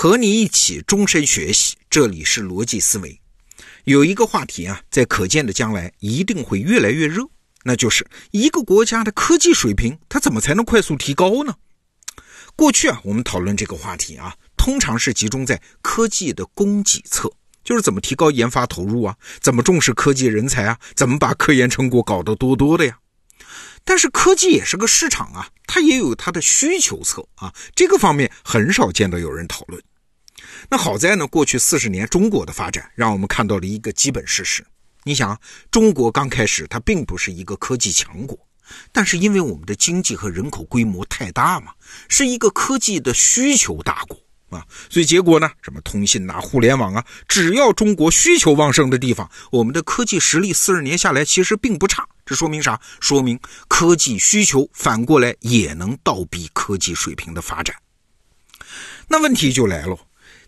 [0.00, 3.20] 和你一起终身学习，这里是逻辑思维。
[3.82, 7.24] 有一个话题啊，在可见的将来一定会越来越热，
[7.64, 11.56] 那就是一个国家的科技水平，它怎么才能快速提高呢？
[12.54, 17.28] 过去啊，我们讨论这个话题啊，通常是集中在科技的供给侧，
[17.64, 22.96] 就是怎么提高研发投入啊，怎么重视科技人才啊，怎么把科研成果搞得多多的呀。
[23.88, 29.82] 但是科技也是个市场啊，它也有它的需求侧啊，这个方面很少见到有人讨论。
[30.68, 34.62] 那好在呢，过去四十年中国的发展让我们看到了一个基本事实。
[35.04, 38.38] 你想，中国刚开始它并不是一个科技强国，
[38.92, 41.72] 但是因为我们的经济和人口规模太大嘛，
[42.10, 44.20] 是一个科技的需求大国。
[44.50, 45.50] 啊，所以结果呢？
[45.62, 52.06] 什么通信呐、互联网啊，只要中国需求旺盛的地方，我们的科技实力四十年下来其实并不差。
[52.24, 52.80] 这说明啥？
[53.00, 53.38] 说明
[53.68, 57.76] 科技需求反过来也能倒逼科技水平的发展。
[59.06, 59.98] 那问题就来了，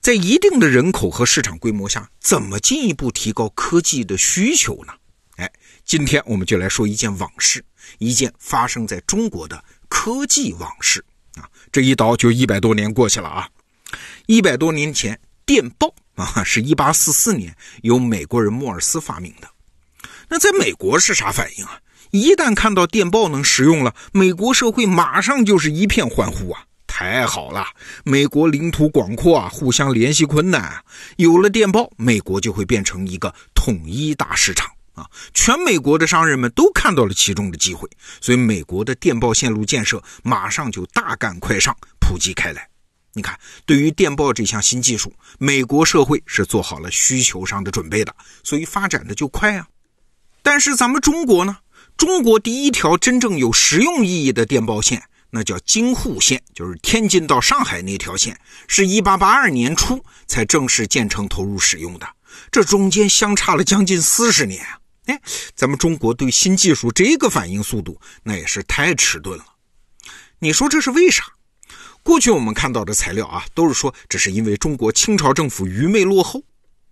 [0.00, 4.92] 在一定的人口和市场规模下，怎么进一步提高科技的需求呢？
[5.36, 5.50] 哎，
[5.84, 7.64] 今天我们就来说一件往事，
[7.98, 11.02] 一件发生在中国的科技往事
[11.36, 11.48] 啊！
[11.72, 13.48] 这一倒就一百多年过去了啊。
[14.30, 19.48] 一百多年前，电报啊，是一八四四年由美国人莫尔斯发明的。
[20.28, 21.80] 那在美国是啥反应啊？
[22.12, 26.62] 一旦看到电报能使用了，美国社会马上就是一片欢呼啊！
[26.86, 27.66] 太好了，
[28.04, 30.84] 美国领土广阔啊，互相联系困难啊，
[31.16, 35.10] 有了电报，美国就会变成一个统一大市场啊！
[35.34, 42.69] 全美国的商人们都看到了其中的机会，所以美国的电报线路建设马上就大干快上，普及开来。
[43.12, 49.66] 你看，对于电报这项新技术，美国社会是做好了需求上的准备的，所以发展的就快啊。
[50.42, 51.58] 但是咱们中国呢？
[51.96, 62.08] 中国第一条真正有实用意义的电报线，那叫京沪线，就是天津到上海那条线，是一八八二年初才正式建成投入使用的。
[62.50, 64.78] 这中间相差了将近四十年啊！
[65.06, 65.20] 哎，
[65.54, 69.44] 咱们中国对新技术这个反应速度，那也是太迟钝了。
[70.38, 71.24] 你说这是为啥？
[72.02, 76.42] 过去我们看到的材料啊，都是说这是因为中国清朝政府愚昧落后。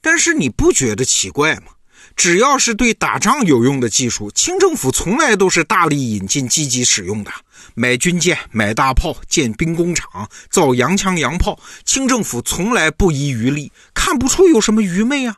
[0.00, 1.72] 但是你不觉得奇怪吗？
[2.16, 7.30] 只要是对打仗有用的技术，清政府从来都是大力引进、积极使用的。
[7.74, 15.36] 买军舰、买大炮、建兵工厂、造洋枪洋炮，清政府从来不遗余力，看不出有什么愚昧啊。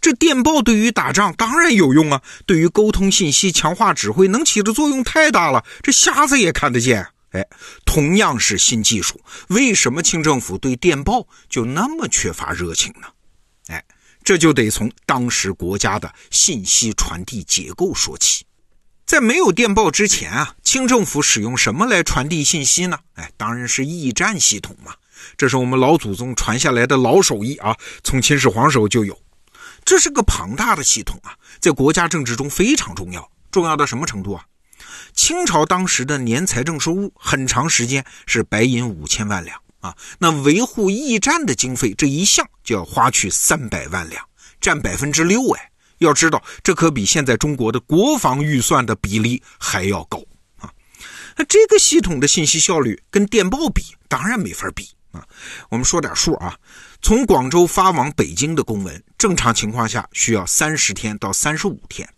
[0.00, 7.08] 这电报对于打仗当然有用啊，对于沟通信息、强化指挥，能起的作用太大了，这瞎子也看得见。
[7.30, 7.46] 哎，
[7.84, 13.08] 同样是新技术，为什么清政府对电报就那么缺乏热情呢？
[13.68, 13.84] 哎，
[14.24, 18.46] 这就得从当时国家的信息传递结构说起。
[19.04, 22.98] 在没有电报之前啊，清政府使用什么来传递信息呢？
[23.14, 24.94] 哎，当然是驿站系统嘛。
[25.36, 29.18] 这是我们老祖宗传下来的老手艺啊，从秦始皇时候就有。
[29.84, 34.44] 这是个庞大的系统啊，在国家政治中非常重要，重要到什么程度啊？
[35.18, 44.24] 清朝当时的年财政收入很长时间是白银五千万两啊，那维护驿站的经费这一项就要花去三百万两，
[44.60, 45.72] 占百分之六哎。
[45.98, 50.22] 要知道，这可比现在中国的国防预算的比例还要高
[50.60, 50.70] 啊。
[51.36, 55.26] 那这个系统的信息效率跟电报比，当然没法比啊。
[55.68, 56.56] 我们说点数啊，
[57.02, 62.08] 从广州发往北京的公文，正常情况下需要三十天到三十五天。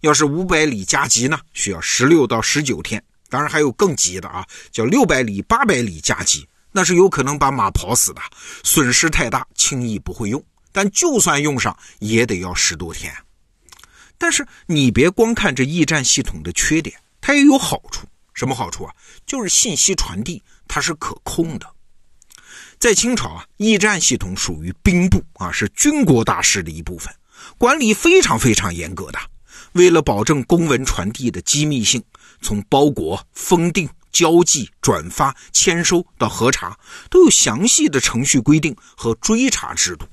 [0.00, 3.02] 要是五百里加急呢，需要十六到十九天。
[3.30, 8.22] 当然还有更急的啊，叫六百里、八百里加急，那是有可能把马跑死的，
[8.64, 10.42] 损失太大，轻易不会用。
[10.72, 13.14] 但就算用上，也得要十多天。
[14.16, 18.06] 但是你别光看这驿站系统的缺点，它也有好处。
[18.32, 18.94] 什么好处啊？
[19.26, 21.66] 就是信息传递它是可控的。
[22.78, 27.12] 在清朝啊，驿站系统属于兵部啊，是军国大事的一部分，
[27.58, 29.18] 管理非常非常严格的。
[29.72, 32.02] 为了保证公文传递的机密性，
[32.40, 36.78] 从包裹、封定、交寄、转发、签收到核查，
[37.10, 40.06] 都有详细的程序规定和追查制度。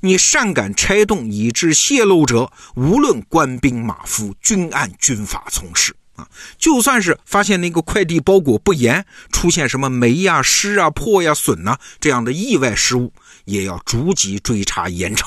[0.00, 6.28] 你擅敢拆动以致泄露者，无论官兵马夫，均按军法从事啊！
[6.58, 13.12] 就算是发现那个快递包裹不严，出现什么霉呀、湿啊、破呀、损呐这样的意外失误，
[13.44, 15.26] 也要逐级追查严惩。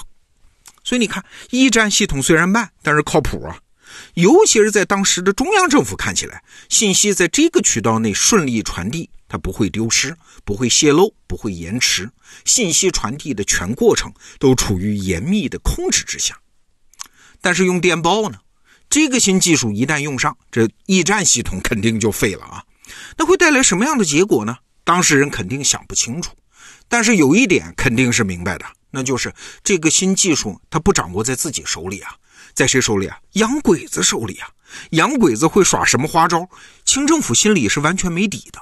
[0.91, 3.57] 所以你看，驿站系统虽然慢，但是靠谱啊。
[4.15, 12.09] 尤其是在当时的中央政府看起来，信息在这个渠道内顺利传递，它不会丢失，不会泄露，不会延迟，
[12.43, 16.37] 信息传递的全过程都处于严密的控制之下。
[17.39, 18.39] 但是用电报呢，
[18.89, 22.61] 这个新技术一旦用上，这驿站系统肯定就废了啊。
[23.17, 24.57] 那会带来什么样的结果呢？
[24.83, 26.33] 当事人肯定想不清楚。
[26.89, 29.33] 但是有一点肯定是明白的，那就是
[29.63, 32.15] 这个新技术它不掌握在自己手里啊，
[32.53, 33.17] 在谁手里啊？
[33.33, 34.49] 洋鬼子手里啊！
[34.91, 36.49] 洋鬼子会耍什么花招？
[36.85, 38.61] 清政府心里是完全没底的。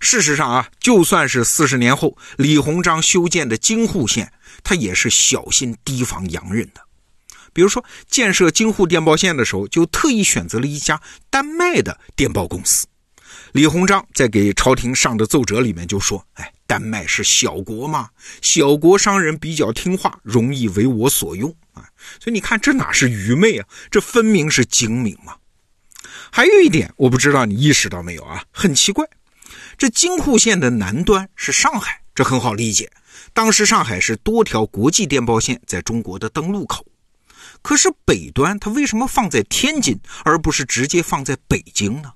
[0.00, 4.32] 事实上啊，就算是四十年后李鸿章修建的京沪线，
[4.64, 6.80] 他也是小心提防洋人的。
[7.52, 12.86] 比如说建设京沪电报线的时候，就特意选择了一家丹麦的电报公司。
[13.52, 18.08] 李鸿章在给朝廷上的奏折里面就说：“哎，丹麦是小国嘛，
[18.40, 21.84] 小国商人比较听话，容易为我所用啊。
[22.18, 25.36] 所以你看，这哪是愚昧啊，这分明是精明嘛。
[26.30, 29.06] 还有一点，我不知道你意识到没有啊，很奇怪。”
[29.76, 32.90] 这京沪线的南端是上海，这很好理解。
[33.34, 36.86] 当时上海是多条国际电报线在中国的登陆口。
[37.60, 42.12] 可是北端它为什么放在天津，而不是直接放在北京呢？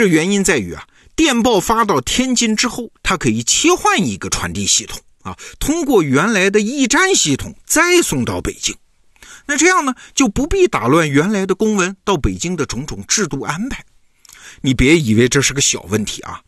[0.00, 8.74] 这原因在于啊，电报发到天津之后，它可以切换一个传递系统啊，通过原来的驿站系统再送到北京。
[9.44, 13.84] 那这样呢，就不必打乱原来的公文到北京的种种制度安排。
[14.62, 16.40] 你别以为这是个小问题啊。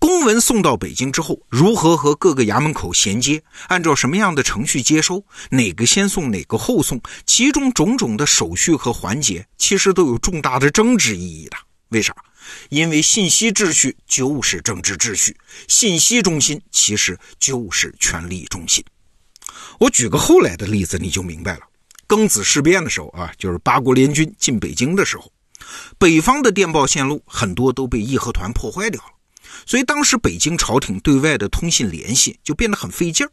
[0.00, 3.40] 公文送到北京之后，如何和各个衙门口衔接？
[3.68, 5.24] 按照什么样的程序接收？
[5.50, 7.00] 哪个先送，哪个后送？
[7.24, 11.56] 其中种种的手续和环节，其实都有重大的政治意义的。
[11.90, 12.12] 为啥？
[12.68, 15.36] 因为信息秩序就是政治秩序，
[15.66, 18.84] 信息中心其实就是权力中心。
[19.78, 21.60] 我举个后来的例子，你就明白了。
[22.06, 25.30] 庚子事变的时候啊，就是八国联军进北京的时候，
[25.98, 29.10] 北方的电报线路很多都被义和团破坏掉了。
[29.66, 33.30] 所以当时北京朝廷对外的通信联系就变得很费劲儿。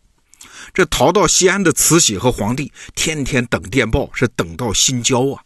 [0.74, 5.42] 这逃到西安的慈禧和皇帝天天等电报，是等到心焦啊。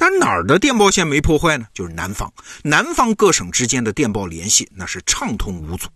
[0.00, 1.66] 但哪儿的电报线没破坏呢？
[1.74, 2.32] 就是南方，
[2.62, 5.88] 南方各省之间的电报联系那是畅通无阻。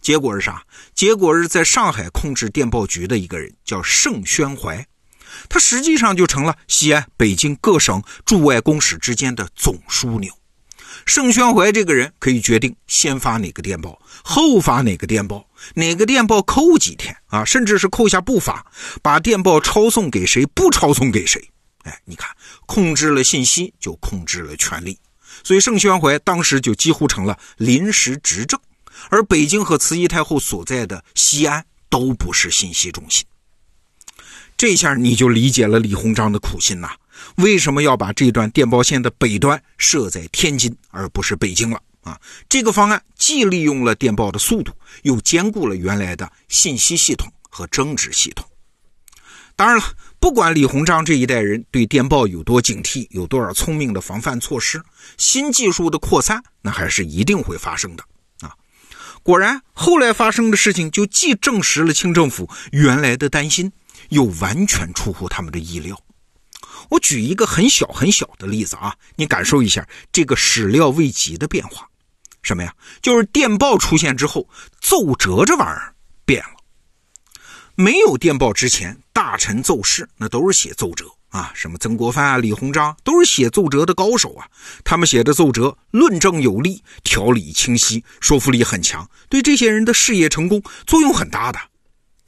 [0.00, 0.62] 结果是啥？
[0.94, 4.86] 结果是在上海控制电报局的一个人叫盛宣怀，
[5.48, 10.32] 他实际上就成了西安、北京各省驻外公使之间的总枢纽。
[11.04, 15.44] 盛宣怀这个人可以决定先发哪个电报，后发哪个电报，
[15.74, 18.64] 哪个电报扣几天啊，甚至是扣下不发，
[19.02, 21.50] 把电报抄送给谁，不抄送给谁。
[21.84, 22.28] 哎，你看，
[22.66, 24.98] 控制了信息，就控制了权力。
[25.42, 28.60] 所以盛宣怀当时就几乎成了临时执政，
[29.10, 33.24] 而北京和慈禧太后所在的西安都不是信息中心。
[34.56, 36.92] 这下你就理解了李鸿章的苦心呐。
[37.36, 42.20] 为什么要把这段电报线的北端设在天津，而不是北京了啊？
[42.48, 44.72] 这个方案既利用了电报的速度，
[45.02, 48.48] 又兼顾了原来的信息系统和政治系统。
[49.56, 49.84] 当然了，
[50.24, 54.82] 不管李鸿章这一代人对电报有多警惕，有多少聪明的防范措施，
[55.18, 58.02] 新技术的扩散那还是一定会发生的
[58.40, 58.56] 啊！
[59.22, 63.70] 果然，后来发生的事情就既证实了清政府原来的担心，
[64.08, 65.94] 又完全出乎他们的意料。
[66.88, 71.86] 我举一个很小很小的例子啊，你感受一下这个始料未及的变化。
[72.42, 72.74] 什么呀？
[73.02, 74.48] 就是电报出现之后，
[74.80, 75.94] 奏折这玩意儿
[76.24, 76.53] 变了。
[77.76, 84.46] 没有电报之前，大臣奏事那都是写奏折啊，什么曾国藩啊、李鸿章都是写奏折的高手啊。
[84.84, 91.58] 他们写的奏折论证有力，条理清晰，说服力很强，对这些人的事业成功作用很大的。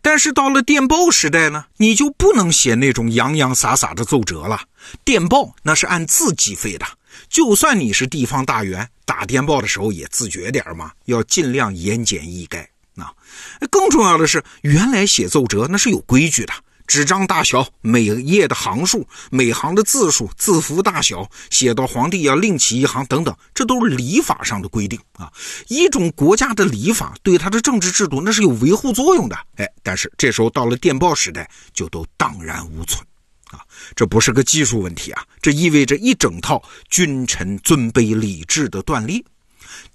[0.02, 4.61] 但是到了电报时代呢，你就不能写那种洋洋洒洒的奏折了。
[5.04, 6.87] 电报那是按字计费的，
[7.28, 12.66] 就算你是地方大员，打电报的时候也自觉点嘛，要尽量言简意赅。
[12.97, 16.53] 那更重要的是，原来写奏折那是有规矩的。
[16.87, 25.29] 纸张大小、每页的行数、每行的字数、字符大小，写到皇帝要另起一行等等，这都是礼法上的规定啊。
[25.67, 29.37] 一种国家的礼法对他的政治制度那是有维护作用的。
[29.57, 33.05] 哎，但是这时候到了电报时代，就都荡然无存
[33.50, 33.59] 啊。
[33.97, 39.21] 这不是个技术问题啊，这意味着一整套君臣尊卑礼制的断裂。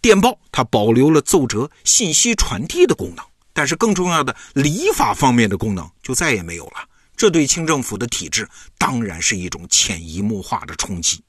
[0.01, 3.25] 电报它保留了奏折信息传递的功能。
[3.53, 8.47] 但是更重要的礼法方面的功能就再也没有了，这对清政府的体制
[8.77, 11.21] 当然是一种潜移默化的冲击。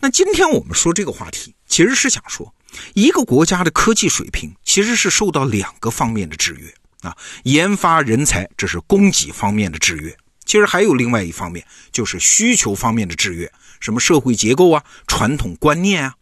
[0.00, 2.54] 那今天我们说这个话题，其实是想说，
[2.94, 7.14] 一个国家的科技水平其实是受到两个方面的制约啊，
[7.44, 10.16] 研发人才这是供给方面的制约，
[10.46, 16.14] 其实还有另外一方面就是需求方面的制约，什么社会结构啊、传统观念啊。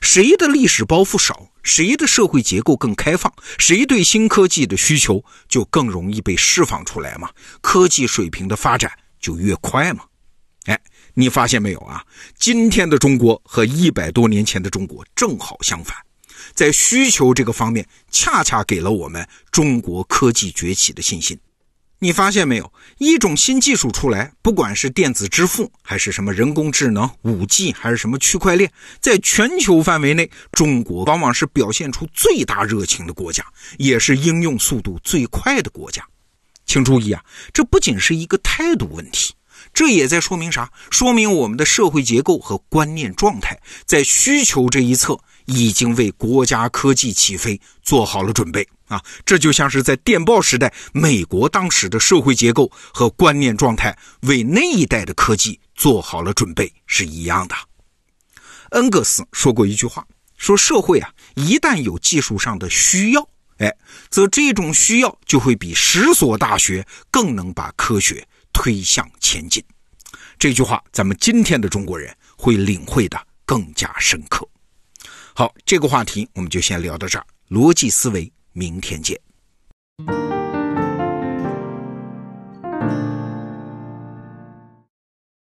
[0.00, 7.30] 谁的历史包袱少，谁的社会结构更开放，谁对新科技的需求就更容易被释放出来嘛？
[7.60, 10.04] 科技水平的发展就越快嘛？
[10.66, 10.80] 哎，
[11.14, 12.04] 你发现没有啊？
[12.38, 15.96] 今天的中国和一百多年前的中国正好相反。
[16.54, 21.38] 在需求这个方面，恰恰给了我们中国科技崛起的信心。
[22.02, 22.72] 你发现没有？
[22.98, 28.68] 一种新技术出来，不管是电子支付，还是什么人工智能、五 G，还是什么区块链，
[29.00, 33.46] 在全球范围内，中国往往是表现出最大热情的国家，
[33.78, 36.04] 也是应用速度最快的国家。
[36.66, 39.34] 请注意啊，这不仅是一个态度问题，
[39.72, 40.72] 这也在说明啥？
[40.90, 45.20] 说明我们的社会结构和观念状态，在需求这一侧。
[45.46, 49.02] 已经为国家科技起飞做好了准备啊！
[49.24, 57.54] 这就像是在电报时代，美国当时的社会结构和观念状态为那一代的科技做好了准备是一样的。
[58.70, 60.06] 恩格斯说过一句话，
[60.36, 63.74] 说社会啊，一旦有技术上的需要，哎，
[64.08, 69.62] 则这种需要就会比十所大学更能把科学推向前进。
[70.38, 74.48] 这句话，咱们今天的中国人会领会的更加深刻。
[75.34, 77.26] 好，这个话题我们就先聊到这儿。
[77.48, 79.18] 逻辑思维，明天见。